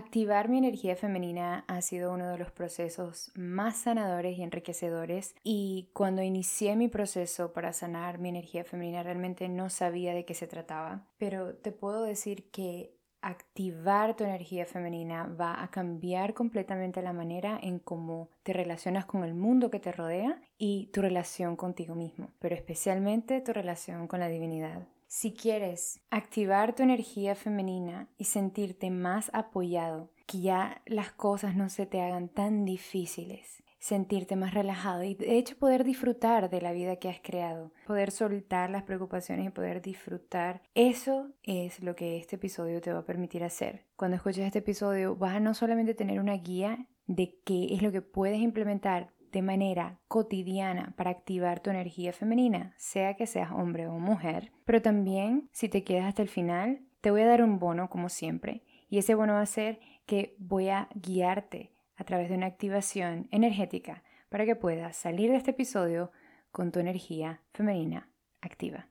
[0.00, 5.90] Activar mi energía femenina ha sido uno de los procesos más sanadores y enriquecedores y
[5.92, 10.46] cuando inicié mi proceso para sanar mi energía femenina realmente no sabía de qué se
[10.46, 17.12] trataba, pero te puedo decir que activar tu energía femenina va a cambiar completamente la
[17.12, 21.94] manera en cómo te relacionas con el mundo que te rodea y tu relación contigo
[21.94, 24.88] mismo, pero especialmente tu relación con la divinidad.
[25.12, 31.68] Si quieres activar tu energía femenina y sentirte más apoyado, que ya las cosas no
[31.68, 36.70] se te hagan tan difíciles, sentirte más relajado y de hecho poder disfrutar de la
[36.70, 42.16] vida que has creado, poder soltar las preocupaciones y poder disfrutar, eso es lo que
[42.16, 43.86] este episodio te va a permitir hacer.
[43.96, 47.90] Cuando escuches este episodio vas a no solamente tener una guía de qué es lo
[47.90, 53.86] que puedes implementar de manera cotidiana para activar tu energía femenina, sea que seas hombre
[53.86, 54.52] o mujer.
[54.64, 58.08] Pero también, si te quedas hasta el final, te voy a dar un bono como
[58.08, 58.62] siempre.
[58.88, 63.28] Y ese bono va a ser que voy a guiarte a través de una activación
[63.30, 66.10] energética para que puedas salir de este episodio
[66.50, 68.88] con tu energía femenina activa.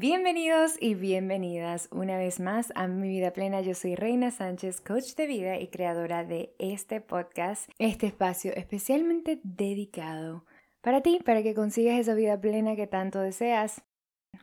[0.00, 3.62] Bienvenidos y bienvenidas una vez más a Mi Vida Plena.
[3.62, 9.40] Yo soy Reina Sánchez, coach de vida y creadora de este podcast, este espacio especialmente
[9.42, 10.44] dedicado
[10.82, 13.82] para ti, para que consigas esa vida plena que tanto deseas.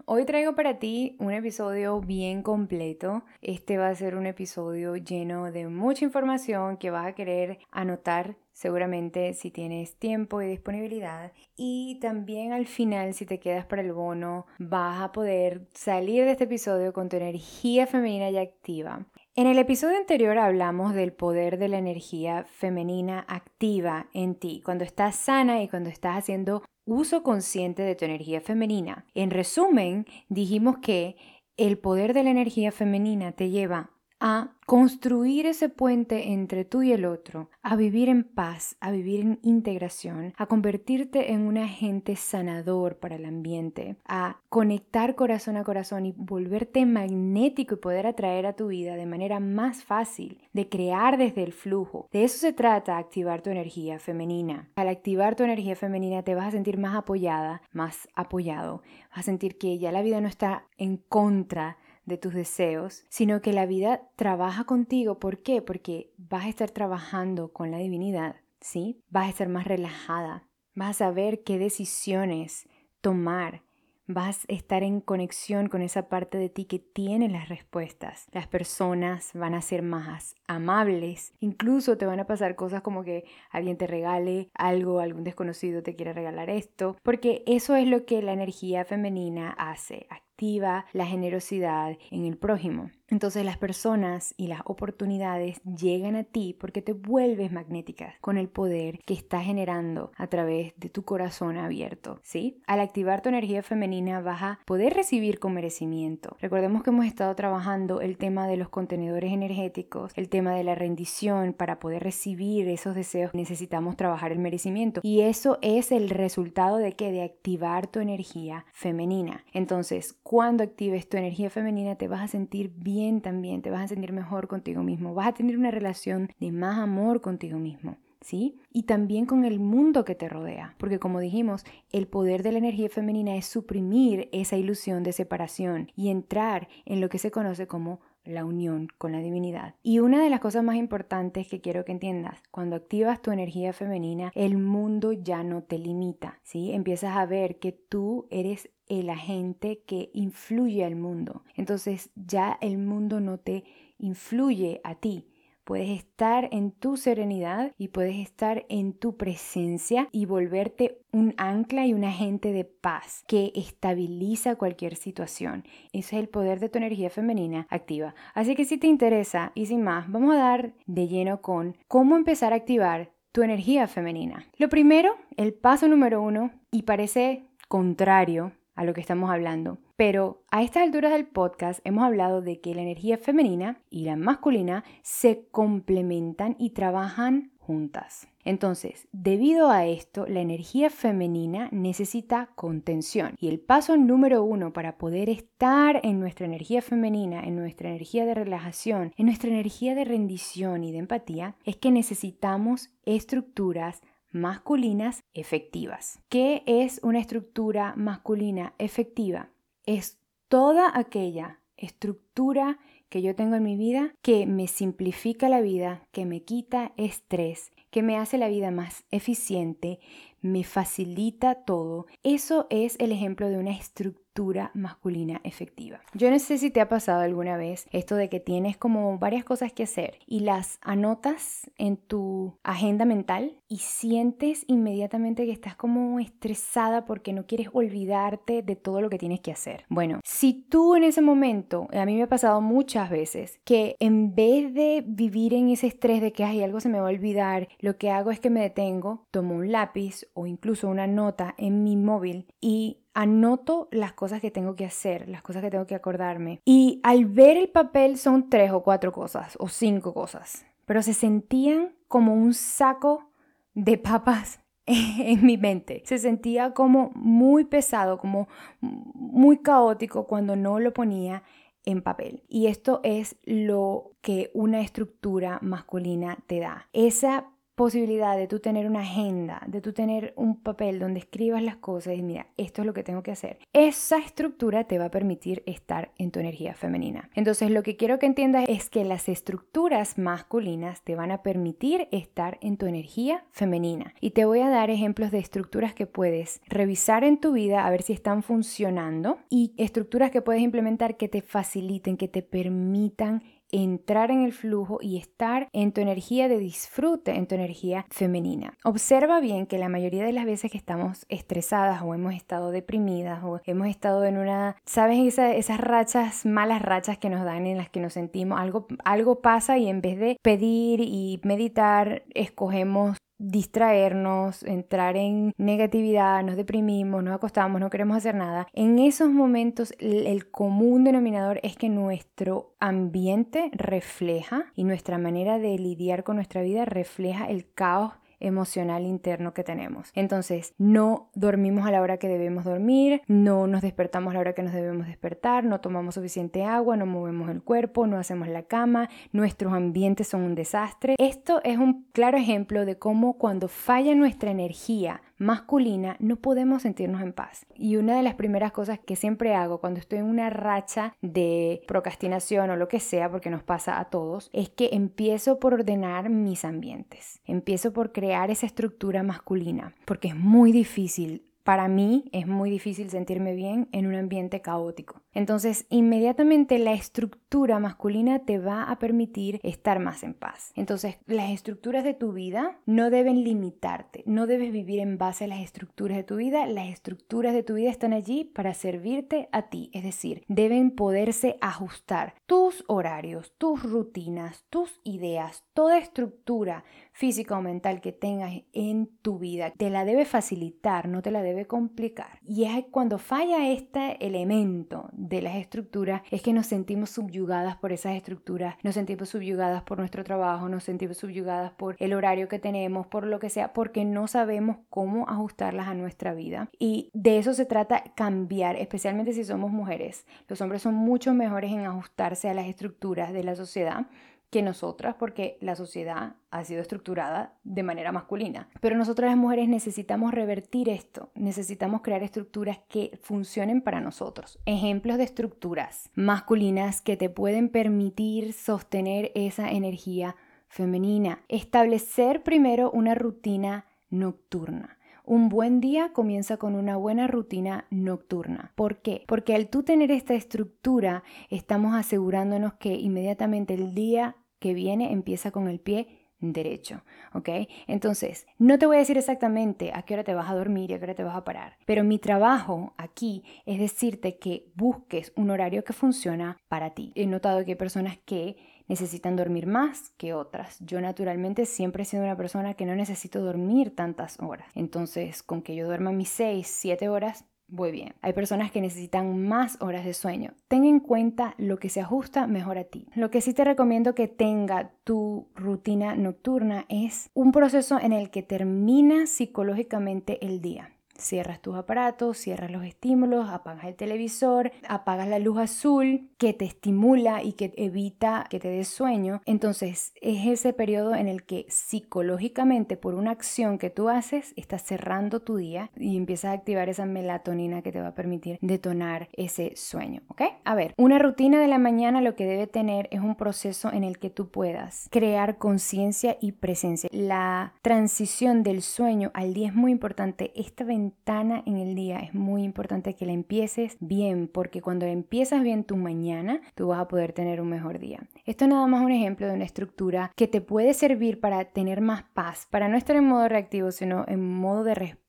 [0.03, 3.23] Hoy traigo para ti un episodio bien completo.
[3.41, 8.35] Este va a ser un episodio lleno de mucha información que vas a querer anotar
[8.55, 11.33] seguramente si tienes tiempo y disponibilidad.
[11.57, 16.31] Y también al final, si te quedas para el bono, vas a poder salir de
[16.31, 19.05] este episodio con tu energía femenina y activa.
[19.35, 24.85] En el episodio anterior hablamos del poder de la energía femenina activa en ti, cuando
[24.85, 29.05] estás sana y cuando estás haciendo uso consciente de tu energía femenina.
[29.13, 31.17] En resumen, dijimos que
[31.57, 36.91] el poder de la energía femenina te lleva a construir ese puente entre tú y
[36.91, 42.15] el otro, a vivir en paz, a vivir en integración, a convertirte en un agente
[42.15, 48.47] sanador para el ambiente, a conectar corazón a corazón y volverte magnético y poder atraer
[48.47, 52.07] a tu vida de manera más fácil, de crear desde el flujo.
[52.11, 54.69] De eso se trata activar tu energía femenina.
[54.75, 59.23] Al activar tu energía femenina te vas a sentir más apoyada, más apoyado, vas a
[59.23, 63.65] sentir que ya la vida no está en contra de tus deseos, sino que la
[63.65, 65.19] vida trabaja contigo.
[65.19, 65.61] ¿Por qué?
[65.61, 69.01] Porque vas a estar trabajando con la divinidad, ¿sí?
[69.09, 72.67] Vas a estar más relajada, vas a saber qué decisiones
[73.01, 73.63] tomar,
[74.07, 78.27] vas a estar en conexión con esa parte de ti que tiene las respuestas.
[78.31, 83.25] Las personas van a ser más amables, incluso te van a pasar cosas como que
[83.49, 88.21] alguien te regale algo, algún desconocido te quiere regalar esto, porque eso es lo que
[88.21, 92.91] la energía femenina hace, activa la generosidad en el prójimo.
[93.07, 98.49] Entonces las personas y las oportunidades llegan a ti porque te vuelves magnética con el
[98.49, 102.61] poder que estás generando a través de tu corazón abierto, ¿sí?
[102.65, 106.35] Al activar tu energía femenina vas a poder recibir con merecimiento.
[106.39, 110.75] Recordemos que hemos estado trabajando el tema de los contenedores energéticos, el tema de la
[110.75, 116.77] rendición para poder recibir esos deseos necesitamos trabajar el merecimiento y eso es el resultado
[116.77, 119.43] de que de activar tu energía femenina.
[119.53, 123.87] Entonces, cuando actives tu energía femenina te vas a sentir bien también, te vas a
[123.87, 127.97] sentir mejor contigo mismo, vas a tener una relación de más amor contigo mismo.
[128.21, 128.57] ¿Sí?
[128.71, 132.57] Y también con el mundo que te rodea, porque como dijimos, el poder de la
[132.57, 137.67] energía femenina es suprimir esa ilusión de separación y entrar en lo que se conoce
[137.67, 139.75] como la unión con la divinidad.
[139.83, 143.73] Y una de las cosas más importantes que quiero que entiendas, cuando activas tu energía
[143.73, 146.71] femenina, el mundo ya no te limita, ¿sí?
[146.71, 151.43] Empiezas a ver que tú eres el agente que influye al mundo.
[151.55, 153.63] Entonces ya el mundo no te
[153.97, 155.27] influye a ti,
[155.65, 161.87] Puedes estar en tu serenidad y puedes estar en tu presencia y volverte un ancla
[161.87, 165.63] y un agente de paz que estabiliza cualquier situación.
[165.91, 168.13] Ese es el poder de tu energía femenina activa.
[168.35, 172.15] Así que si te interesa y sin más, vamos a dar de lleno con cómo
[172.15, 174.45] empezar a activar tu energía femenina.
[174.57, 179.79] Lo primero, el paso número uno, y parece contrario a lo que estamos hablando.
[179.95, 184.15] Pero a estas alturas del podcast hemos hablado de que la energía femenina y la
[184.15, 188.27] masculina se complementan y trabajan juntas.
[188.43, 193.35] Entonces, debido a esto, la energía femenina necesita contención.
[193.39, 198.25] Y el paso número uno para poder estar en nuestra energía femenina, en nuestra energía
[198.25, 204.01] de relajación, en nuestra energía de rendición y de empatía, es que necesitamos estructuras
[204.35, 206.19] masculinas efectivas.
[206.29, 209.49] ¿Qué es una estructura masculina efectiva?
[209.85, 212.77] Es toda aquella estructura
[213.07, 217.71] que yo tengo en mi vida que me simplifica la vida, que me quita estrés,
[217.91, 219.99] que me hace la vida más eficiente,
[220.41, 222.05] me facilita todo.
[222.23, 224.24] Eso es el ejemplo de una estructura
[224.73, 226.01] masculina efectiva.
[226.13, 229.45] Yo no sé si te ha pasado alguna vez esto de que tienes como varias
[229.45, 235.75] cosas que hacer y las anotas en tu agenda mental y sientes inmediatamente que estás
[235.75, 239.85] como estresada porque no quieres olvidarte de todo lo que tienes que hacer.
[239.89, 244.35] Bueno, si tú en ese momento, a mí me ha pasado muchas veces que en
[244.35, 247.69] vez de vivir en ese estrés de que hay algo se me va a olvidar,
[247.79, 251.83] lo que hago es que me detengo, tomo un lápiz o incluso una nota en
[251.83, 255.95] mi móvil y anoto las cosas que tengo que hacer, las cosas que tengo que
[255.95, 256.61] acordarme.
[256.65, 261.13] Y al ver el papel son tres o cuatro cosas o cinco cosas, pero se
[261.13, 263.31] sentían como un saco
[263.73, 266.03] de papas en mi mente.
[266.05, 268.47] Se sentía como muy pesado, como
[268.81, 271.41] muy caótico cuando no lo ponía
[271.85, 272.43] en papel.
[272.49, 276.89] Y esto es lo que una estructura masculina te da.
[276.93, 281.75] Esa posibilidad de tú tener una agenda, de tú tener un papel donde escribas las
[281.75, 283.59] cosas y mira, esto es lo que tengo que hacer.
[283.73, 287.29] Esa estructura te va a permitir estar en tu energía femenina.
[287.35, 292.07] Entonces lo que quiero que entiendas es que las estructuras masculinas te van a permitir
[292.11, 294.13] estar en tu energía femenina.
[294.21, 297.89] Y te voy a dar ejemplos de estructuras que puedes revisar en tu vida a
[297.89, 303.43] ver si están funcionando y estructuras que puedes implementar que te faciliten, que te permitan
[303.71, 308.77] entrar en el flujo y estar en tu energía de disfrute, en tu energía femenina.
[308.83, 313.43] Observa bien que la mayoría de las veces que estamos estresadas o hemos estado deprimidas
[313.43, 315.37] o hemos estado en una, ¿sabes?
[315.37, 319.77] esas rachas, malas rachas que nos dan en las que nos sentimos, algo, algo pasa
[319.77, 327.35] y en vez de pedir y meditar, escogemos distraernos, entrar en negatividad, nos deprimimos, nos
[327.35, 328.67] acostamos, no queremos hacer nada.
[328.73, 335.77] En esos momentos el común denominador es que nuestro ambiente refleja y nuestra manera de
[335.77, 338.13] lidiar con nuestra vida refleja el caos
[338.45, 340.11] emocional interno que tenemos.
[340.13, 344.53] Entonces, no dormimos a la hora que debemos dormir, no nos despertamos a la hora
[344.53, 348.63] que nos debemos despertar, no tomamos suficiente agua, no movemos el cuerpo, no hacemos la
[348.63, 351.15] cama, nuestros ambientes son un desastre.
[351.17, 357.21] Esto es un claro ejemplo de cómo cuando falla nuestra energía masculina no podemos sentirnos
[357.21, 357.65] en paz.
[357.75, 361.81] Y una de las primeras cosas que siempre hago cuando estoy en una racha de
[361.87, 366.29] procrastinación o lo que sea, porque nos pasa a todos, es que empiezo por ordenar
[366.29, 367.41] mis ambientes.
[367.45, 373.09] Empiezo por crear esa estructura masculina, porque es muy difícil para mí es muy difícil
[373.09, 375.23] sentirme bien en un ambiente caótico.
[375.33, 380.71] Entonces, inmediatamente la estructura masculina te va a permitir estar más en paz.
[380.75, 385.47] Entonces, las estructuras de tu vida no deben limitarte, no debes vivir en base a
[385.47, 389.63] las estructuras de tu vida, las estructuras de tu vida están allí para servirte a
[389.63, 396.83] ti, es decir, deben poderse ajustar tus horarios, tus rutinas, tus ideas, toda estructura
[397.15, 401.41] física o mental que tengas en tu vida, te la debe facilitar, no te la
[401.41, 402.39] debe complicar.
[402.43, 407.93] Y es cuando falla este elemento de las estructuras, es que nos sentimos subyugadas por
[407.93, 412.59] esas estructuras, nos sentimos subyugadas por nuestro trabajo, nos sentimos subyugadas por el horario que
[412.59, 416.69] tenemos, por lo que sea, porque no sabemos cómo ajustarlas a nuestra vida.
[416.77, 420.27] Y de eso se trata cambiar, especialmente si somos mujeres.
[420.49, 424.07] Los hombres son mucho mejores en ajustarse a las estructuras de la sociedad
[424.55, 428.69] que nosotras porque la sociedad ha sido estructurada de manera masculina.
[428.79, 434.57] Pero nosotras las mujeres necesitamos revertir esto, necesitamos crear estructuras que funcionen para nosotros.
[434.65, 440.37] Ejemplos de estructuras masculinas que te pueden permitir sostener esa energía
[440.69, 441.41] femenina.
[441.49, 444.97] Establecer primero una rutina nocturna.
[445.25, 448.71] Un buen día comienza con una buena rutina nocturna.
[448.75, 449.23] ¿Por qué?
[449.27, 455.51] Porque al tú tener esta estructura, estamos asegurándonos que inmediatamente el día que viene empieza
[455.51, 457.49] con el pie derecho, ¿ok?
[457.87, 460.93] Entonces, no te voy a decir exactamente a qué hora te vas a dormir y
[460.93, 465.31] a qué hora te vas a parar, pero mi trabajo aquí es decirte que busques
[465.35, 467.11] un horario que funciona para ti.
[467.15, 468.57] He notado que hay personas que
[468.87, 470.77] necesitan dormir más que otras.
[470.79, 474.67] Yo naturalmente siempre he sido una persona que no necesito dormir tantas horas.
[474.75, 477.45] Entonces, con que yo duerma mis 6, 7 horas,
[477.75, 478.13] voy bien.
[478.21, 480.53] Hay personas que necesitan más horas de sueño.
[480.67, 483.07] Ten en cuenta lo que se ajusta mejor a ti.
[483.15, 488.29] Lo que sí te recomiendo que tenga tu rutina nocturna es un proceso en el
[488.29, 490.94] que termina psicológicamente el día.
[491.17, 496.65] Cierras tus aparatos, cierras los estímulos, apagas el televisor, apagas la luz azul que te
[496.65, 499.41] estimula y que evita que te des sueño.
[499.45, 504.83] Entonces es ese periodo en el que psicológicamente por una acción que tú haces estás
[504.83, 509.29] cerrando tu día y empiezas a activar esa melatonina que te va a permitir detonar
[509.33, 510.21] ese sueño.
[510.27, 510.41] ¿Ok?
[510.63, 514.03] A ver, una rutina de la mañana lo que debe tener es un proceso en
[514.03, 517.09] el que tú puedas crear conciencia y presencia.
[517.11, 520.51] La transición del sueño al día es muy importante.
[520.55, 525.61] Esta ventana en el día es muy importante que la empieces bien, porque cuando empiezas
[525.61, 528.27] bien tu mañana, tú vas a poder tener un mejor día.
[528.45, 532.01] Esto es nada más un ejemplo de una estructura que te puede servir para tener
[532.01, 535.24] más paz, para no estar en modo reactivo, sino en modo de respuesta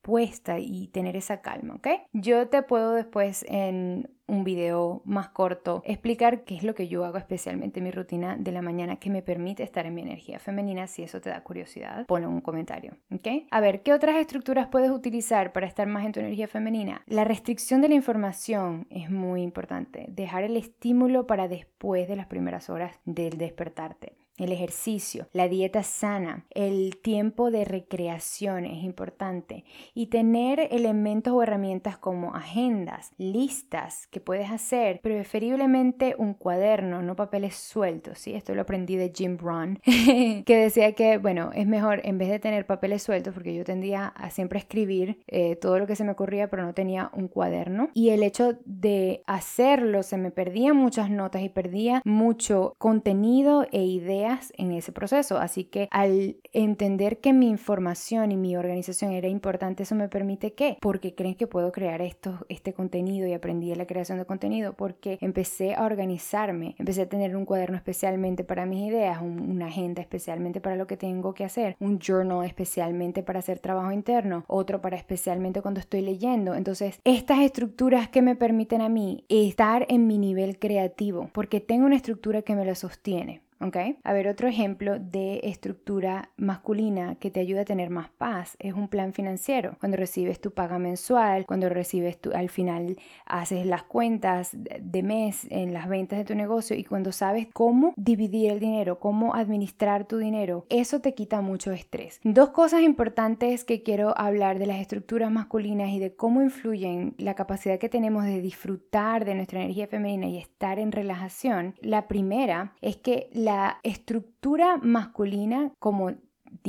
[0.59, 1.89] y tener esa calma, ¿ok?
[2.13, 7.05] Yo te puedo después en un video más corto, explicar qué es lo que yo
[7.05, 10.39] hago especialmente en mi rutina de la mañana que me permite estar en mi energía
[10.39, 10.87] femenina.
[10.87, 12.97] Si eso te da curiosidad, ponlo en un comentario.
[13.13, 13.47] ¿ok?
[13.51, 17.03] A ver, ¿qué otras estructuras puedes utilizar para estar más en tu energía femenina?
[17.07, 20.07] La restricción de la información es muy importante.
[20.09, 25.83] Dejar el estímulo para después de las primeras horas del despertarte el ejercicio, la dieta
[25.83, 29.65] sana, el tiempo de recreación es importante
[29.95, 37.17] y tener elementos o herramientas como agendas, listas que puedes hacer, preferiblemente un cuaderno, no
[37.17, 38.35] papeles sueltos, ¿sí?
[38.35, 42.39] Esto lo aprendí de Jim Brown, que decía que, bueno, es mejor en vez de
[42.39, 46.13] tener papeles sueltos, porque yo tendía a siempre escribir eh, todo lo que se me
[46.13, 51.11] ocurría, pero no tenía un cuaderno, y el hecho de hacerlo se me perdían muchas
[51.11, 54.26] notas y perdía mucho contenido e ideas
[54.57, 55.39] en ese proceso.
[55.39, 60.53] Así que al entender que mi información y mi organización era importante, eso me permite
[60.55, 64.75] que, porque creen que puedo crear esto, este contenido y aprendí la creación de contenido,
[64.75, 70.03] porque empecé a organizarme, empecé a tener un cuaderno especialmente para mis ideas, una agenda
[70.03, 74.81] especialmente para lo que tengo que hacer, un journal especialmente para hacer trabajo interno, otro
[74.81, 76.55] para especialmente cuando estoy leyendo.
[76.55, 81.87] Entonces, estas estructuras que me permiten a mí estar en mi nivel creativo, porque tengo
[81.87, 83.46] una estructura que me lo sostiene.
[83.61, 83.77] ¿Ok?
[84.05, 88.75] A ver, otro ejemplo de estructura masculina que te ayuda a tener más paz es
[88.75, 89.77] un plan financiero.
[89.81, 95.47] Cuando recibes tu paga mensual, cuando recibes tu, al final haces las cuentas de mes
[95.51, 100.05] en las ventas de tu negocio y cuando sabes cómo dividir el dinero, cómo administrar
[100.05, 102.21] tu dinero, eso te quita mucho estrés.
[102.25, 107.35] Dos cosas importantes que quiero hablar de las estructuras masculinas y de cómo influyen la
[107.35, 111.75] capacidad que tenemos de disfrutar de nuestra energía femenina y estar en relajación.
[111.81, 116.15] La primera es que la estructura masculina, como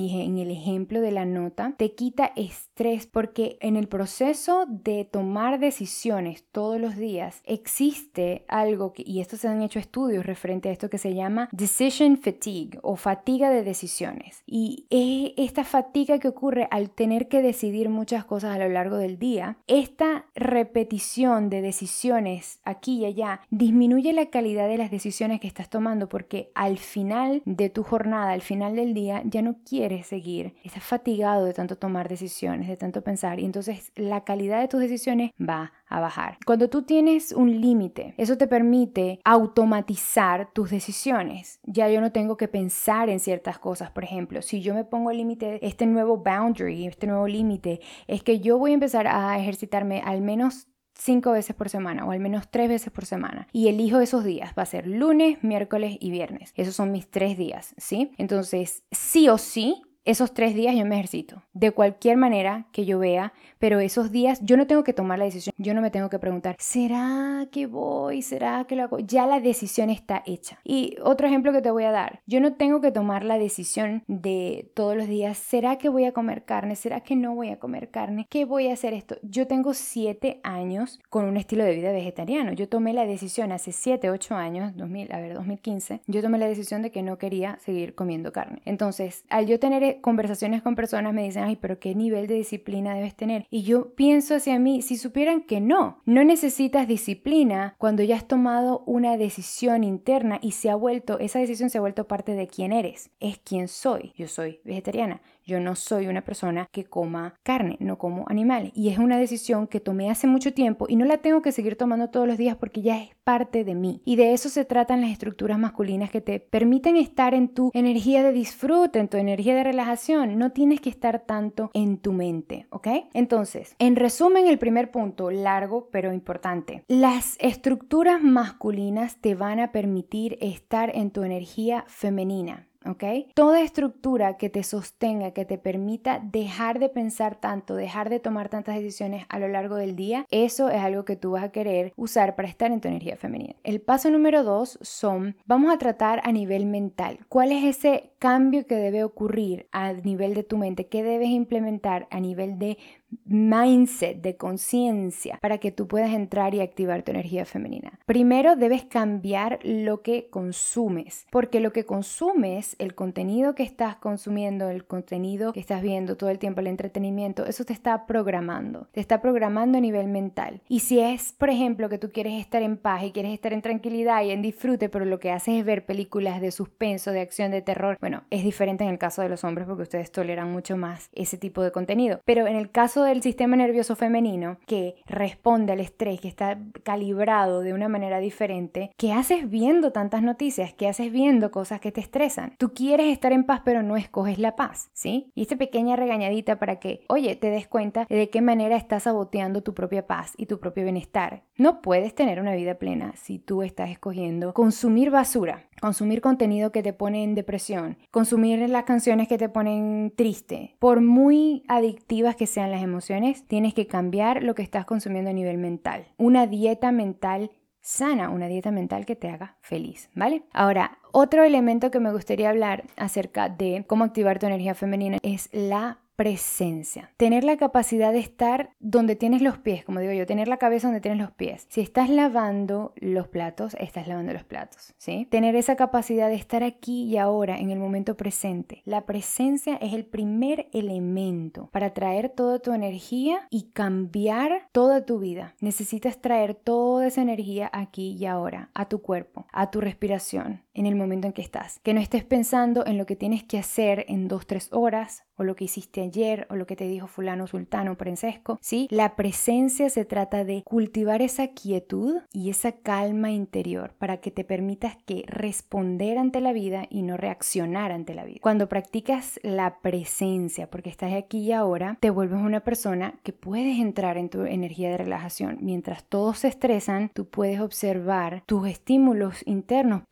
[0.02, 5.06] dije en el ejemplo de la nota, te quita estrés porque en el proceso de
[5.06, 10.70] tomar decisiones todos los días existe algo que, y esto se han hecho estudios referente
[10.70, 14.44] a esto que se llama decision fatigue o fatiga de decisiones.
[14.46, 18.98] Y es esta fatiga que ocurre al tener que decidir muchas cosas a lo largo
[18.98, 19.58] del día.
[19.68, 25.70] Esta repetición de decisiones aquí y allá disminuye la calidad de las decisiones que estás
[25.70, 30.08] tomando porque al final de tu jornada, al final del día, ya no quieres quieres
[30.08, 34.68] seguir, estás fatigado de tanto tomar decisiones, de tanto pensar, y entonces la calidad de
[34.68, 36.38] tus decisiones va a bajar.
[36.46, 41.62] Cuando tú tienes un límite, eso te permite automatizar tus decisiones.
[41.64, 43.90] Ya yo no tengo que pensar en ciertas cosas.
[43.90, 48.24] Por ejemplo, si yo me pongo el límite, este nuevo boundary, este nuevo límite, es
[48.24, 50.68] que yo voy a empezar a ejercitarme al menos
[50.98, 54.54] cinco veces por semana o al menos tres veces por semana y elijo esos días.
[54.58, 56.54] Va a ser lunes, miércoles y viernes.
[56.56, 58.12] Esos son mis tres días, ¿sí?
[58.18, 61.44] Entonces, sí o sí, esos tres días yo me ejercito.
[61.54, 65.26] De cualquier manera que yo vea, pero esos días yo no tengo que tomar la
[65.26, 65.54] decisión.
[65.58, 68.22] Yo no me tengo que preguntar, ¿será que voy?
[68.22, 69.00] ¿Será que lo hago?
[69.00, 70.60] Ya la decisión está hecha.
[70.64, 74.04] Y otro ejemplo que te voy a dar, yo no tengo que tomar la decisión
[74.08, 76.78] de todos los días, ¿será que voy a comer carne?
[76.78, 78.28] ¿Será que no voy a comer carne?
[78.30, 79.18] ¿Qué voy a hacer esto?
[79.24, 82.54] Yo tengo siete años con un estilo de vida vegetariano.
[82.54, 86.48] Yo tomé la decisión hace siete, ocho años, 2000, a ver, 2015, yo tomé la
[86.48, 88.62] decisión de que no quería seguir comiendo carne.
[88.64, 92.96] Entonces, al yo tener conversaciones con personas me dicen, ay, pero qué nivel de disciplina
[92.96, 93.46] debes tener.
[93.50, 98.28] Y yo pienso hacia mí, si supieran que no, no necesitas disciplina cuando ya has
[98.28, 102.48] tomado una decisión interna y se ha vuelto, esa decisión se ha vuelto parte de
[102.48, 104.14] quién eres, es quién soy.
[104.18, 108.72] Yo soy vegetariana, yo no soy una persona que coma carne, no como animales.
[108.76, 111.78] Y es una decisión que tomé hace mucho tiempo y no la tengo que seguir
[111.78, 114.02] tomando todos los días porque ya es parte de mí.
[114.04, 118.24] Y de eso se tratan las estructuras masculinas que te permiten estar en tu energía
[118.24, 120.38] de disfrute, en tu energía de relajación.
[120.38, 122.88] No tienes que estar tanto en tu mente, ¿ok?
[123.14, 126.84] Entonces, en resumen, el primer punto, largo pero importante.
[126.90, 132.68] Las estructuras masculinas te van a permitir estar en tu energía femenina.
[132.88, 133.04] ¿Ok?
[133.34, 138.50] Toda estructura que te sostenga, que te permita dejar de pensar tanto, dejar de tomar
[138.50, 141.94] tantas decisiones a lo largo del día, eso es algo que tú vas a querer
[141.96, 143.56] usar para estar en tu energía femenina.
[143.64, 147.20] El paso número dos son, vamos a tratar a nivel mental.
[147.30, 150.88] ¿Cuál es ese cambio que debe ocurrir a nivel de tu mente?
[150.88, 152.78] ¿Qué debes implementar a nivel de
[153.26, 158.00] mindset, de conciencia, para que tú puedas entrar y activar tu energía femenina.
[158.06, 164.70] Primero debes cambiar lo que consumes, porque lo que consumes, el contenido que estás consumiendo,
[164.70, 169.00] el contenido que estás viendo todo el tiempo, el entretenimiento, eso te está programando, te
[169.00, 170.62] está programando a nivel mental.
[170.68, 173.62] Y si es, por ejemplo, que tú quieres estar en paz y quieres estar en
[173.62, 177.52] tranquilidad y en disfrute, pero lo que haces es ver películas de suspenso, de acción,
[177.52, 180.78] de terror, bueno, es diferente en el caso de los hombres porque ustedes toleran mucho
[180.78, 182.22] más ese tipo de contenido.
[182.26, 182.72] Pero en el
[183.04, 188.92] del sistema nervioso femenino que responde al estrés, que está calibrado de una manera diferente,
[188.98, 190.74] ¿qué haces viendo tantas noticias?
[190.74, 192.56] ¿Qué haces viendo cosas que te estresan?
[192.58, 195.32] Tú quieres estar en paz, pero no escoges la paz, ¿sí?
[195.36, 199.64] Y esta pequeña regañadita para que, oye, te des cuenta de qué manera estás saboteando
[199.64, 201.44] tu propia paz y tu propio bienestar.
[201.58, 206.84] No puedes tener una vida plena si tú estás escogiendo consumir basura, consumir contenido que
[206.84, 210.76] te pone en depresión, consumir las canciones que te ponen triste.
[210.80, 215.34] Por muy adictivas que sean las emociones, tienes que cambiar lo que estás consumiendo a
[215.34, 216.08] nivel mental.
[216.18, 217.52] Una dieta mental
[217.82, 220.44] sana, una dieta mental que te haga feliz, ¿vale?
[220.52, 225.50] Ahora, otro elemento que me gustaría hablar acerca de cómo activar tu energía femenina es
[225.54, 227.12] la presencia.
[227.16, 230.88] Tener la capacidad de estar donde tienes los pies, como digo yo, tener la cabeza
[230.88, 231.68] donde tienes los pies.
[231.70, 235.28] Si estás lavando los platos, estás lavando los platos, ¿sí?
[235.30, 238.82] Tener esa capacidad de estar aquí y ahora en el momento presente.
[238.84, 245.20] La presencia es el primer elemento para traer toda tu energía y cambiar toda tu
[245.20, 245.54] vida.
[245.62, 250.86] Necesitas traer toda esa energía aquí y ahora, a tu cuerpo, a tu respiración, en
[250.86, 251.80] el momento en que estás.
[251.84, 255.44] Que no estés pensando en lo que tienes que hacer en dos, tres horas o
[255.44, 258.88] lo que hiciste ayer o lo que te dijo fulano, sultano, princesco, ¿sí?
[258.90, 264.44] La presencia se trata de cultivar esa quietud y esa calma interior para que te
[264.44, 268.40] permitas que responder ante la vida y no reaccionar ante la vida.
[268.42, 273.80] Cuando practicas la presencia, porque estás aquí y ahora, te vuelves una persona que puedes
[273.80, 275.58] entrar en tu energía de relajación.
[275.62, 280.04] Mientras todos se estresan, tú puedes observar tus estímulos internos,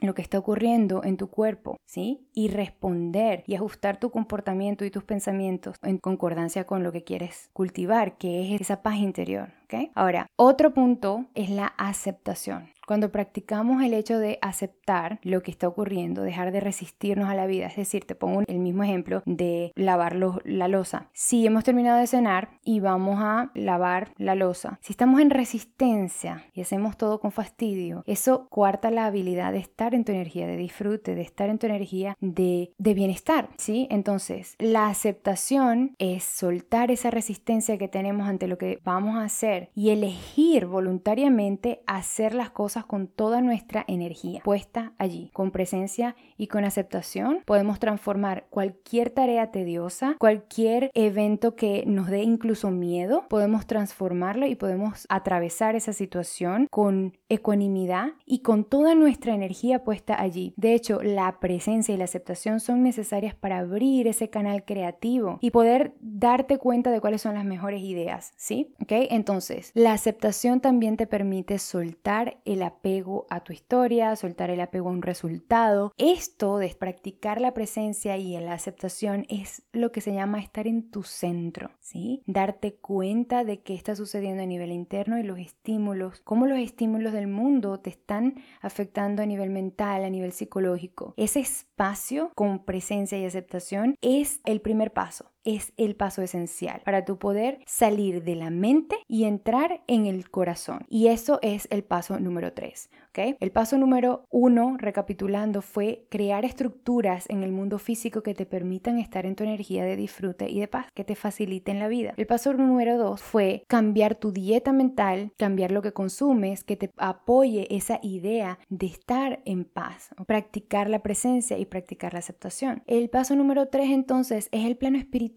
[0.00, 2.26] lo que está ocurriendo en tu cuerpo, ¿sí?
[2.34, 7.50] Y responder y ajustar tu comportamiento y tus pensamientos en concordancia con lo que quieres
[7.52, 9.52] cultivar, que es esa paz interior.
[9.94, 12.70] Ahora, otro punto es la aceptación.
[12.90, 17.46] Cuando practicamos el hecho de aceptar lo que está ocurriendo, dejar de resistirnos a la
[17.46, 21.08] vida, es decir, te pongo el mismo ejemplo de lavar la losa.
[21.12, 26.46] Si hemos terminado de cenar y vamos a lavar la losa, si estamos en resistencia
[26.52, 30.56] y hacemos todo con fastidio, eso cuarta la habilidad de estar en tu energía de
[30.56, 33.86] disfrute, de estar en tu energía de, de bienestar, ¿sí?
[33.92, 39.70] Entonces, la aceptación es soltar esa resistencia que tenemos ante lo que vamos a hacer
[39.76, 46.46] y elegir voluntariamente hacer las cosas con toda nuestra energía puesta allí, con presencia y
[46.46, 53.66] con aceptación, podemos transformar cualquier tarea tediosa, cualquier evento que nos dé incluso miedo, podemos
[53.66, 60.54] transformarlo y podemos atravesar esa situación con ecuanimidad y con toda nuestra energía puesta allí.
[60.56, 65.50] De hecho, la presencia y la aceptación son necesarias para abrir ese canal creativo y
[65.50, 68.74] poder darte cuenta de cuáles son las mejores ideas, ¿sí?
[68.82, 68.92] ¿Ok?
[69.10, 74.88] Entonces, la aceptación también te permite soltar el apego a tu historia, soltar el apego
[74.88, 75.92] a un resultado.
[75.98, 80.90] Esto de practicar la presencia y la aceptación es lo que se llama estar en
[80.90, 82.22] tu centro, ¿sí?
[82.26, 87.12] Darte cuenta de qué está sucediendo a nivel interno y los estímulos, cómo los estímulos
[87.12, 91.14] del mundo te están afectando a nivel mental, a nivel psicológico.
[91.16, 97.04] Ese espacio con presencia y aceptación es el primer paso es el paso esencial para
[97.04, 100.84] tu poder salir de la mente y entrar en el corazón.
[100.88, 102.90] Y eso es el paso número 3.
[103.14, 108.98] El paso número uno, recapitulando, fue crear estructuras en el mundo físico que te permitan
[108.98, 112.14] estar en tu energía de disfrute y de paz, que te faciliten la vida.
[112.16, 116.90] El paso número dos fue cambiar tu dieta mental, cambiar lo que consumes, que te
[116.96, 122.82] apoye esa idea de estar en paz, practicar la presencia y practicar la aceptación.
[122.86, 125.29] El paso número tres entonces es el plano espiritual.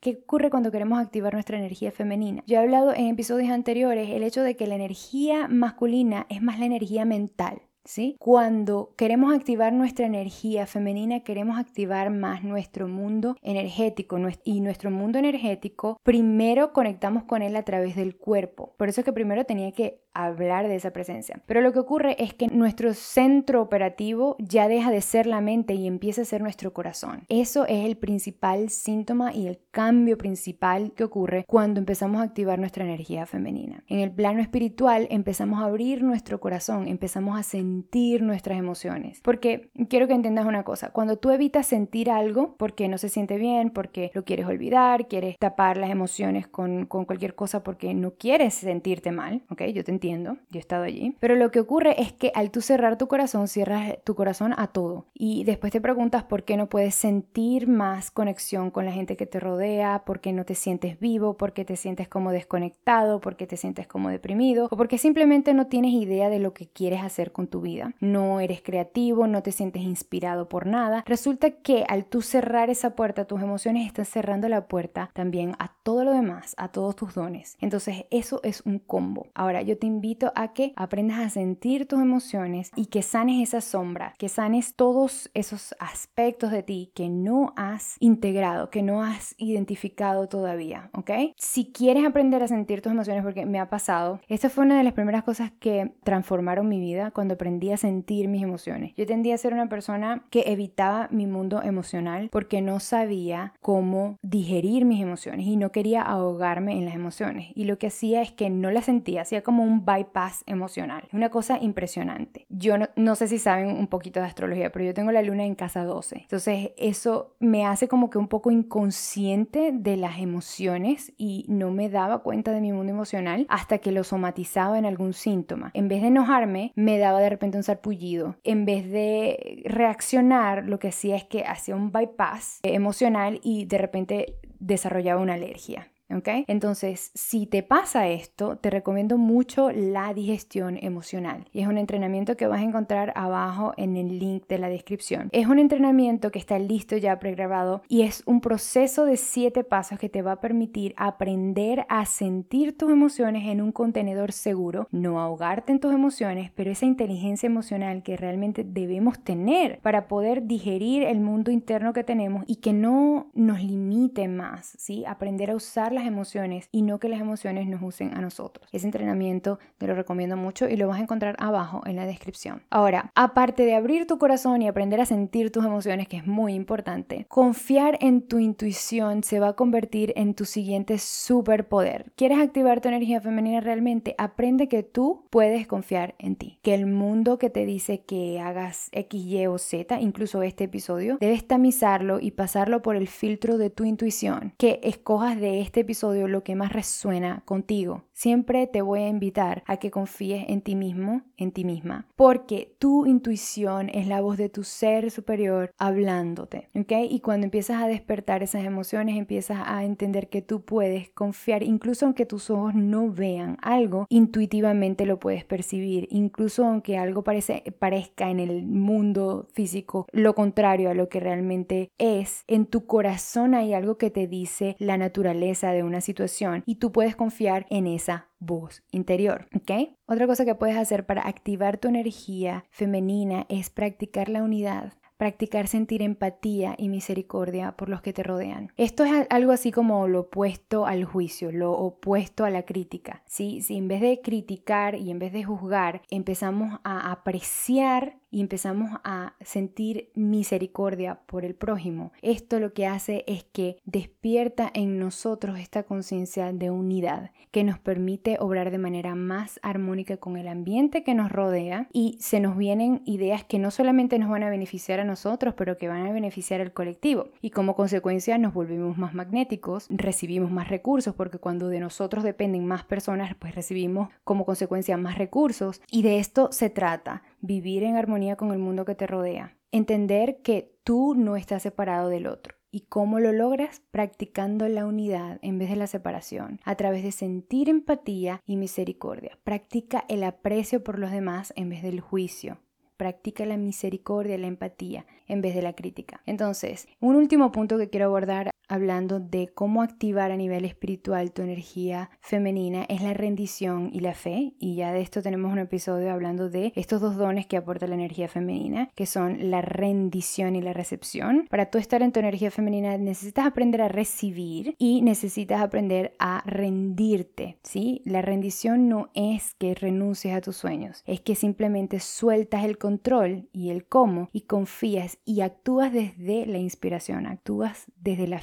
[0.00, 2.42] ¿Qué ocurre cuando queremos activar nuestra energía femenina?
[2.46, 6.58] Yo he hablado en episodios anteriores el hecho de que la energía masculina es más
[6.58, 8.16] la energía mental ¿sí?
[8.18, 15.18] Cuando queremos activar nuestra energía femenina, queremos activar más nuestro mundo energético y nuestro mundo
[15.18, 18.74] energético, primero conectamos con él a través del cuerpo.
[18.76, 21.42] Por eso es que primero tenía que hablar de esa presencia.
[21.46, 25.74] Pero lo que ocurre es que nuestro centro operativo ya deja de ser la mente
[25.74, 27.24] y empieza a ser nuestro corazón.
[27.28, 32.60] Eso es el principal síntoma y el cambio principal que ocurre cuando empezamos a activar
[32.60, 33.82] nuestra energía femenina.
[33.88, 37.73] En el plano espiritual empezamos a abrir nuestro corazón, empezamos a sentir
[38.20, 39.20] nuestras emociones.
[39.22, 43.36] Porque quiero que entiendas una cosa, cuando tú evitas sentir algo porque no se siente
[43.36, 48.12] bien, porque lo quieres olvidar, quieres tapar las emociones con, con cualquier cosa porque no
[48.14, 49.62] quieres sentirte mal, ¿ok?
[49.72, 51.16] Yo te entiendo, yo he estado allí.
[51.20, 54.68] Pero lo que ocurre es que al tú cerrar tu corazón, cierras tu corazón a
[54.68, 55.06] todo.
[55.14, 59.26] Y después te preguntas por qué no puedes sentir más conexión con la gente que
[59.26, 63.36] te rodea, por qué no te sientes vivo, por qué te sientes como desconectado, por
[63.36, 67.02] qué te sientes como deprimido, o porque simplemente no tienes idea de lo que quieres
[67.02, 67.94] hacer con tu vida.
[67.98, 71.02] No eres creativo, no te sientes inspirado por nada.
[71.06, 75.72] Resulta que al tú cerrar esa puerta tus emociones, estás cerrando la puerta también a
[75.82, 77.56] todo lo demás, a todos tus dones.
[77.60, 79.26] Entonces eso es un combo.
[79.34, 83.60] Ahora yo te invito a que aprendas a sentir tus emociones y que sanes esa
[83.60, 89.34] sombra, que sanes todos esos aspectos de ti que no has integrado, que no has
[89.38, 91.10] identificado todavía, ¿ok?
[91.36, 94.84] Si quieres aprender a sentir tus emociones, porque me ha pasado, esta fue una de
[94.84, 98.92] las primeras cosas que transformaron mi vida cuando aprendí a sentir mis emociones.
[98.96, 104.18] Yo tendía a ser una persona que evitaba mi mundo emocional porque no sabía cómo
[104.22, 107.50] digerir mis emociones y no quería ahogarme en las emociones.
[107.54, 111.08] Y lo que hacía es que no las sentía, hacía como un bypass emocional.
[111.12, 112.46] Una cosa impresionante.
[112.48, 115.54] Yo no, sé si saben un poquito de astrología, pero yo tengo la luna en
[115.54, 116.22] casa 12.
[116.22, 121.88] Entonces eso me hace como que un poco inconsciente de las emociones y no me
[121.88, 125.70] daba cuenta de mi mundo emocional hasta que lo somatizaba en algún síntoma.
[125.74, 128.36] En vez de enojarme, me daba de repente un sarpullido.
[128.44, 133.78] En vez de reaccionar, lo que hacía es que hacía un bypass emocional y de
[133.78, 135.90] repente desarrollaba una alergia.
[136.08, 141.48] Entonces, si te pasa esto, te recomiendo mucho la digestión emocional.
[141.52, 145.28] Y es un entrenamiento que vas a encontrar abajo en el link de la descripción.
[145.32, 149.98] Es un entrenamiento que está listo ya pregrabado y es un proceso de siete pasos
[149.98, 155.20] que te va a permitir aprender a sentir tus emociones en un contenedor seguro, no
[155.20, 161.02] ahogarte en tus emociones, pero esa inteligencia emocional que realmente debemos tener para poder digerir
[161.02, 165.04] el mundo interno que tenemos y que no nos limite más, ¿sí?
[165.06, 168.68] Aprender a usar las emociones y no que las emociones nos usen a nosotros.
[168.72, 172.62] Ese entrenamiento te lo recomiendo mucho y lo vas a encontrar abajo en la descripción.
[172.70, 176.54] Ahora, aparte de abrir tu corazón y aprender a sentir tus emociones, que es muy
[176.54, 182.12] importante, confiar en tu intuición se va a convertir en tu siguiente superpoder.
[182.16, 184.14] ¿Quieres activar tu energía femenina realmente?
[184.18, 186.58] Aprende que tú puedes confiar en ti.
[186.62, 191.18] Que el mundo que te dice que hagas X, Y o Z, incluso este episodio,
[191.20, 194.54] debes tamizarlo y pasarlo por el filtro de tu intuición.
[194.58, 198.04] Que escojas de este episodio lo que más resuena contigo.
[198.14, 202.76] Siempre te voy a invitar a que confíes en ti mismo, en ti misma, porque
[202.78, 206.92] tu intuición es la voz de tu ser superior hablándote, ¿ok?
[207.10, 212.06] Y cuando empiezas a despertar esas emociones, empiezas a entender que tú puedes confiar, incluso
[212.06, 218.38] aunque tus ojos no vean algo, intuitivamente lo puedes percibir, incluso aunque algo parezca en
[218.38, 223.98] el mundo físico lo contrario a lo que realmente es, en tu corazón hay algo
[223.98, 228.82] que te dice la naturaleza de una situación y tú puedes confiar en esa voz
[228.90, 229.96] interior, ¿ok?
[230.06, 235.68] Otra cosa que puedes hacer para activar tu energía femenina es practicar la unidad practicar
[235.68, 238.72] sentir empatía y misericordia por los que te rodean.
[238.76, 243.22] Esto es algo así como lo opuesto al juicio, lo opuesto a la crítica.
[243.26, 243.62] ¿sí?
[243.62, 248.90] Si en vez de criticar y en vez de juzgar, empezamos a apreciar y empezamos
[249.04, 252.10] a sentir misericordia por el prójimo.
[252.20, 257.78] Esto lo que hace es que despierta en nosotros esta conciencia de unidad que nos
[257.78, 262.56] permite obrar de manera más armónica con el ambiente que nos rodea y se nos
[262.56, 266.12] vienen ideas que no solamente nos van a beneficiar a nosotros, pero que van a
[266.12, 267.28] beneficiar al colectivo.
[267.40, 272.66] Y como consecuencia nos volvemos más magnéticos, recibimos más recursos, porque cuando de nosotros dependen
[272.66, 275.80] más personas, pues recibimos como consecuencia más recursos.
[275.88, 279.56] Y de esto se trata, vivir en armonía con el mundo que te rodea.
[279.70, 282.56] Entender que tú no estás separado del otro.
[282.70, 283.82] ¿Y cómo lo logras?
[283.90, 289.38] Practicando la unidad en vez de la separación, a través de sentir empatía y misericordia.
[289.44, 292.58] Practica el aprecio por los demás en vez del juicio.
[292.96, 296.22] Practica la misericordia la empatía en vez de la crítica.
[296.26, 301.42] Entonces, un último punto que quiero abordar hablando de cómo activar a nivel espiritual tu
[301.42, 304.54] energía femenina es la rendición y la fe.
[304.58, 307.94] Y ya de esto tenemos un episodio hablando de estos dos dones que aporta la
[307.94, 311.46] energía femenina, que son la rendición y la recepción.
[311.50, 316.42] Para tú estar en tu energía femenina necesitas aprender a recibir y necesitas aprender a
[316.46, 318.02] rendirte, ¿sí?
[318.04, 323.48] La rendición no es que renuncies a tus sueños, es que simplemente sueltas el control
[323.52, 328.40] y el cómo y confías y actúas desde la inspiración, actúas desde la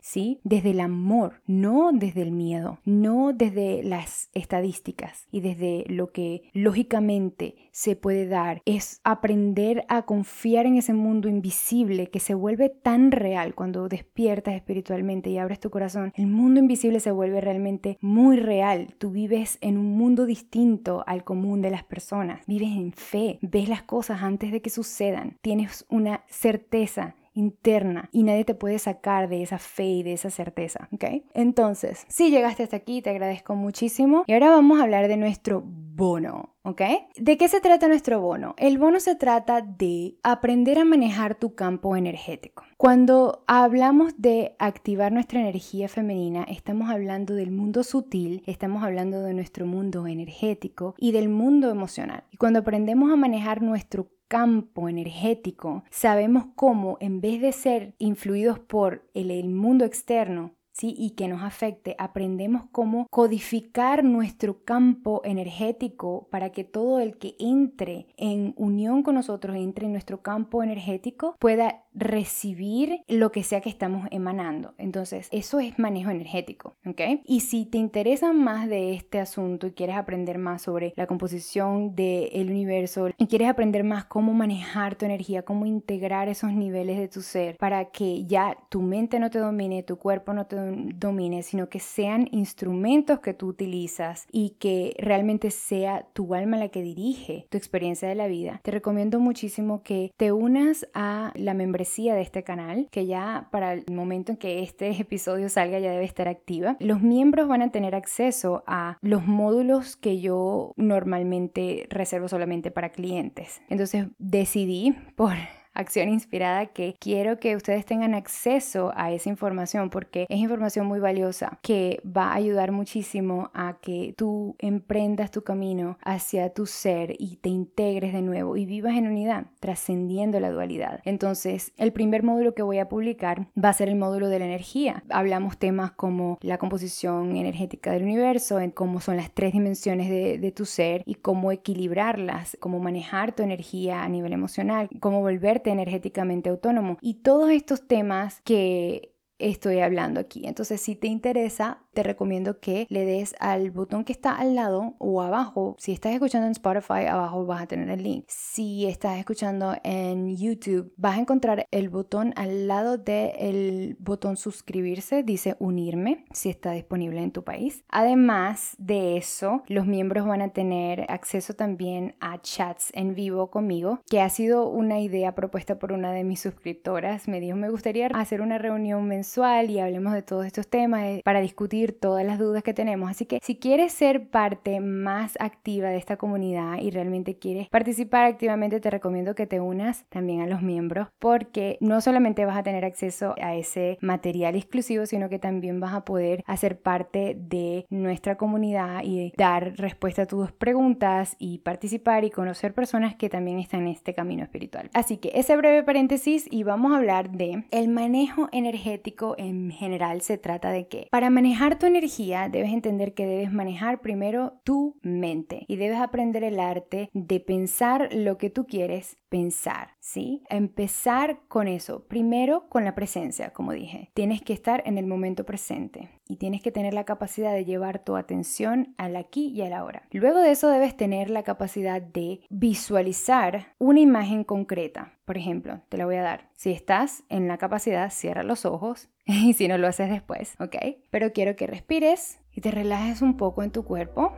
[0.00, 0.40] ¿sí?
[0.44, 6.50] Desde el amor, no desde el miedo, no desde las estadísticas y desde lo que
[6.52, 8.62] lógicamente se puede dar.
[8.64, 14.54] Es aprender a confiar en ese mundo invisible que se vuelve tan real cuando despiertas
[14.54, 16.12] espiritualmente y abres tu corazón.
[16.16, 18.94] El mundo invisible se vuelve realmente muy real.
[18.98, 22.44] Tú vives en un mundo distinto al común de las personas.
[22.46, 25.38] Vives en fe, ves las cosas antes de que sucedan.
[25.40, 30.30] Tienes una certeza interna y nadie te puede sacar de esa fe y de esa
[30.30, 31.04] certeza, ¿ok?
[31.34, 35.64] Entonces, si llegaste hasta aquí, te agradezco muchísimo y ahora vamos a hablar de nuestro
[36.02, 36.82] bono, ¿ok?
[37.14, 38.56] ¿De qué se trata nuestro bono?
[38.58, 42.64] El bono se trata de aprender a manejar tu campo energético.
[42.76, 49.32] Cuando hablamos de activar nuestra energía femenina, estamos hablando del mundo sutil, estamos hablando de
[49.32, 52.24] nuestro mundo energético y del mundo emocional.
[52.32, 58.58] Y cuando aprendemos a manejar nuestro campo energético, sabemos cómo en vez de ser influidos
[58.58, 66.28] por el, el mundo externo, y que nos afecte, aprendemos cómo codificar nuestro campo energético
[66.30, 71.36] para que todo el que entre en unión con nosotros, entre en nuestro campo energético,
[71.38, 74.74] pueda recibir lo que sea que estamos emanando.
[74.78, 77.00] Entonces, eso es manejo energético, ¿ok?
[77.24, 81.94] Y si te interesa más de este asunto y quieres aprender más sobre la composición
[81.94, 87.08] del universo y quieres aprender más cómo manejar tu energía, cómo integrar esos niveles de
[87.08, 90.56] tu ser para que ya tu mente no te domine, tu cuerpo no te
[90.94, 96.68] domine, sino que sean instrumentos que tú utilizas y que realmente sea tu alma la
[96.68, 101.54] que dirige tu experiencia de la vida, te recomiendo muchísimo que te unas a la
[101.54, 101.81] membresía
[102.14, 106.04] de este canal, que ya para el momento en que este episodio salga ya debe
[106.04, 106.76] estar activa.
[106.80, 112.90] Los miembros van a tener acceso a los módulos que yo normalmente reservo solamente para
[112.90, 113.62] clientes.
[113.68, 115.34] Entonces decidí por
[115.74, 121.00] acción inspirada que quiero que ustedes tengan acceso a esa información porque es información muy
[121.00, 127.14] valiosa que va a ayudar muchísimo a que tú emprendas tu camino hacia tu ser
[127.18, 131.00] y te integres de nuevo y vivas en unidad, trascendiendo la dualidad.
[131.04, 134.44] Entonces, el primer módulo que voy a publicar va a ser el módulo de la
[134.44, 135.04] energía.
[135.08, 140.38] Hablamos temas como la composición energética del universo, en cómo son las tres dimensiones de,
[140.38, 145.22] de tu ser y cómo equilibrarlas, cómo manejar tu energía a nivel emocional, cómo
[145.70, 146.98] energéticamente autónomo.
[147.00, 150.46] Y todos estos temas que estoy hablando aquí.
[150.46, 154.94] Entonces, si te interesa, te recomiendo que le des al botón que está al lado
[154.98, 155.76] o abajo.
[155.78, 158.24] Si estás escuchando en Spotify, abajo vas a tener el link.
[158.28, 165.22] Si estás escuchando en YouTube, vas a encontrar el botón al lado del botón suscribirse,
[165.22, 167.84] dice unirme, si está disponible en tu país.
[167.88, 174.00] Además de eso, los miembros van a tener acceso también a chats en vivo conmigo,
[174.08, 177.28] que ha sido una idea propuesta por una de mis suscriptoras.
[177.28, 181.22] Me dijo, me gustaría hacer una reunión mensual y hablemos de todos estos temas eh,
[181.24, 183.10] para discutir todas las dudas que tenemos.
[183.10, 188.26] Así que si quieres ser parte más activa de esta comunidad y realmente quieres participar
[188.26, 192.62] activamente, te recomiendo que te unas también a los miembros porque no solamente vas a
[192.62, 197.86] tener acceso a ese material exclusivo, sino que también vas a poder hacer parte de
[197.90, 203.58] nuestra comunidad y dar respuesta a tus preguntas y participar y conocer personas que también
[203.58, 204.90] están en este camino espiritual.
[204.92, 210.20] Así que ese breve paréntesis y vamos a hablar de el manejo energético en general.
[210.20, 214.98] Se trata de que para manejar tu energía, debes entender que debes manejar primero tu
[215.02, 220.42] mente y debes aprender el arte de pensar lo que tú quieres pensar, ¿sí?
[220.50, 222.04] Empezar con eso.
[222.06, 224.10] Primero con la presencia, como dije.
[224.12, 228.04] Tienes que estar en el momento presente y tienes que tener la capacidad de llevar
[228.04, 230.06] tu atención al aquí y al ahora.
[230.10, 235.14] Luego de eso debes tener la capacidad de visualizar una imagen concreta.
[235.24, 236.50] Por ejemplo, te la voy a dar.
[236.54, 240.76] Si estás en la capacidad, cierra los ojos y si no lo haces después, ¿ok?
[241.10, 244.32] Pero quiero que respires y te relajes un poco en tu cuerpo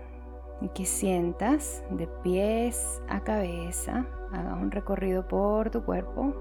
[0.60, 6.34] y que sientas de pies a cabeza, hagas un recorrido por tu cuerpo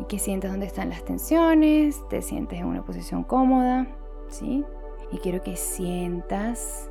[0.00, 3.88] y que sientas dónde están las tensiones, te sientes en una posición cómoda,
[4.28, 4.64] ¿sí?
[5.10, 6.90] Y quiero que sientas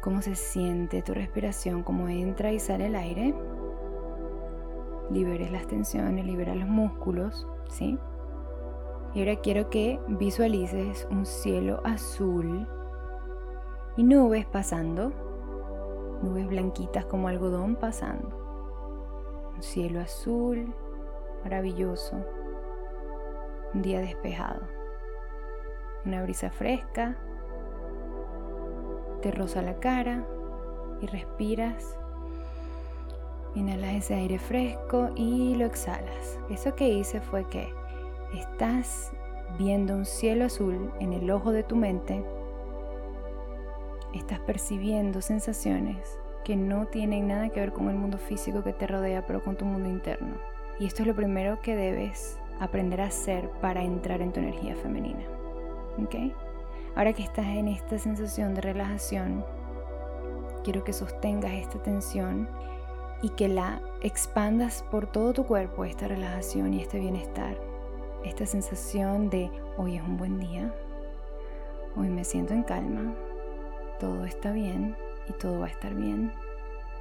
[0.00, 3.34] cómo se siente tu respiración, cómo entra y sale el aire.
[5.10, 7.98] Liberes las tensiones, libera los músculos, ¿sí?
[9.14, 12.68] Y ahora quiero que visualices un cielo azul
[13.96, 15.12] y nubes pasando,
[16.22, 19.52] nubes blanquitas como algodón pasando.
[19.56, 20.72] Un cielo azul,
[21.42, 22.16] maravilloso,
[23.74, 24.60] un día despejado,
[26.04, 27.16] una brisa fresca,
[29.22, 30.24] te roza la cara
[31.00, 31.98] y respiras
[33.54, 36.38] Inhalas ese aire fresco y lo exhalas.
[36.50, 37.72] Eso que hice fue que
[38.32, 39.12] estás
[39.58, 42.24] viendo un cielo azul en el ojo de tu mente.
[44.14, 48.86] Estás percibiendo sensaciones que no tienen nada que ver con el mundo físico que te
[48.86, 50.36] rodea, pero con tu mundo interno.
[50.78, 54.74] Y esto es lo primero que debes aprender a hacer para entrar en tu energía
[54.76, 55.24] femenina.
[56.02, 56.14] ¿Ok?
[56.96, 59.44] Ahora que estás en esta sensación de relajación,
[60.64, 62.48] quiero que sostengas esta tensión
[63.22, 67.67] y que la expandas por todo tu cuerpo, esta relajación y este bienestar,
[68.24, 70.74] esta sensación de hoy es un buen día,
[71.96, 73.14] hoy me siento en calma,
[73.98, 74.96] todo está bien
[75.28, 76.32] y todo va a estar bien,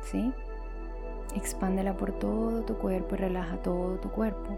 [0.01, 0.31] ¿sí?
[1.35, 4.57] Expándela por todo tu cuerpo y relaja todo tu cuerpo.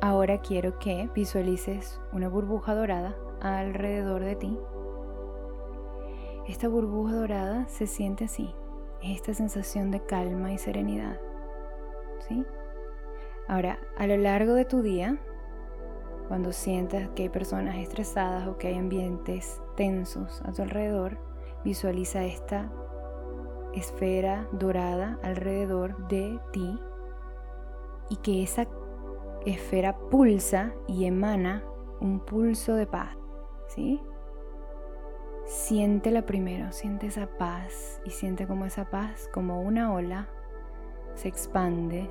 [0.00, 4.58] Ahora quiero que visualices una burbuja dorada alrededor de ti
[6.48, 8.54] esta burbuja dorada se siente así,
[9.02, 11.20] esta sensación de calma y serenidad.
[12.26, 12.44] ¿Sí?
[13.46, 15.18] Ahora, a lo largo de tu día,
[16.28, 21.18] cuando sientas que hay personas estresadas o que hay ambientes tensos a tu alrededor,
[21.64, 22.70] visualiza esta
[23.74, 26.78] esfera dorada alrededor de ti
[28.10, 28.66] y que esa
[29.46, 31.64] esfera pulsa y emana
[32.00, 33.16] un pulso de paz.
[33.68, 34.00] ¿Sí?
[35.48, 40.28] Siente la primero, siente esa paz y siente como esa paz, como una ola,
[41.14, 42.06] se expande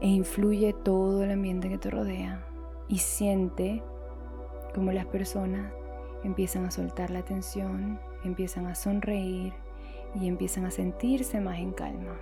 [0.00, 2.46] e influye todo el ambiente que te rodea.
[2.86, 3.82] Y siente
[4.72, 5.72] como las personas
[6.22, 9.52] empiezan a soltar la tensión, empiezan a sonreír
[10.14, 12.16] y empiezan a sentirse más en calma.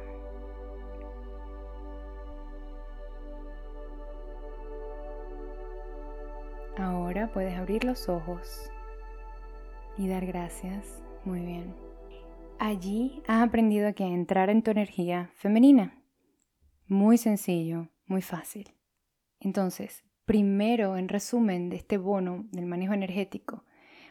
[6.79, 8.71] Ahora puedes abrir los ojos
[10.01, 11.03] y dar gracias.
[11.27, 11.75] Muy bien.
[12.59, 16.03] Allí has aprendido a que entrar en tu energía femenina.
[16.87, 18.75] Muy sencillo, muy fácil.
[19.41, 23.65] Entonces, primero, en resumen de este bono del manejo energético,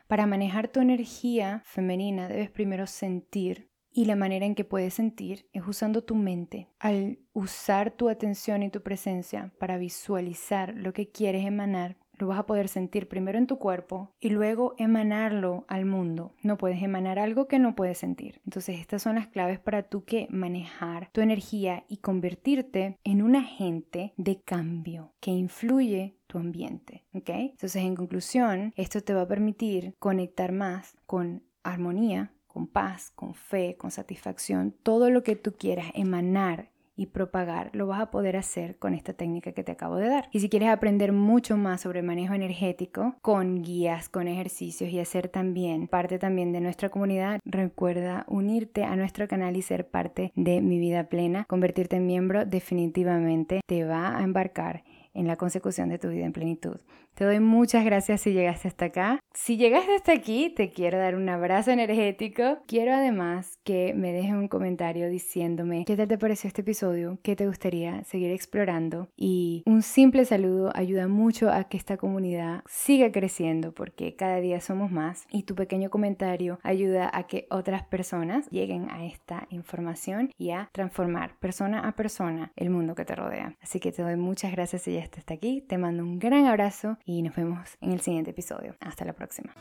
[0.08, 5.50] para manejar tu energía femenina debes primero sentir y la manera en que puedes sentir
[5.54, 6.70] es usando tu mente.
[6.78, 12.40] Al usar tu atención y tu presencia para visualizar lo que quieres emanar, lo vas
[12.40, 16.34] a poder sentir primero en tu cuerpo y luego emanarlo al mundo.
[16.44, 18.42] No puedes emanar algo que no puedes sentir.
[18.46, 23.36] Entonces estas son las claves para tú que manejar tu energía y convertirte en un
[23.36, 27.06] agente de cambio que influye tu ambiente.
[27.14, 27.30] ¿ok?
[27.30, 33.36] Entonces en conclusión, esto te va a permitir conectar más con armonía, con paz, con
[33.36, 38.36] fe, con satisfacción, todo lo que tú quieras emanar y propagar, lo vas a poder
[38.36, 40.28] hacer con esta técnica que te acabo de dar.
[40.34, 45.30] Y si quieres aprender mucho más sobre manejo energético, con guías, con ejercicios y hacer
[45.30, 50.62] también parte también de nuestra comunidad, recuerda unirte a nuestro canal y ser parte de
[50.62, 51.46] mi vida plena.
[51.46, 54.84] Convertirte en miembro definitivamente te va a embarcar
[55.14, 56.80] en la consecución de tu vida en plenitud.
[57.20, 59.20] Te doy muchas gracias si llegaste hasta acá.
[59.34, 62.60] Si llegaste hasta aquí, te quiero dar un abrazo energético.
[62.66, 67.36] Quiero además que me dejes un comentario diciéndome qué tal te pareció este episodio, qué
[67.36, 69.10] te gustaría seguir explorando.
[69.18, 74.62] Y un simple saludo ayuda mucho a que esta comunidad siga creciendo porque cada día
[74.62, 80.32] somos más y tu pequeño comentario ayuda a que otras personas lleguen a esta información
[80.38, 83.58] y a transformar persona a persona el mundo que te rodea.
[83.62, 85.60] Así que te doy muchas gracias si ya estás hasta aquí.
[85.68, 88.76] Te mando un gran abrazo y nos vemos en el siguiente episodio.
[88.82, 89.52] Hasta la próxima.